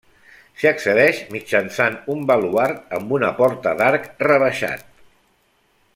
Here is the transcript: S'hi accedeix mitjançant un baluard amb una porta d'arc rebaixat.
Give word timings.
S'hi 0.61 0.69
accedeix 0.69 1.19
mitjançant 1.35 1.99
un 2.15 2.25
baluard 2.33 2.97
amb 3.01 3.15
una 3.19 3.31
porta 3.43 3.77
d'arc 3.83 4.09
rebaixat. 4.31 4.87